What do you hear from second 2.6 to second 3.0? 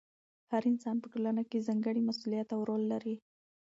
رول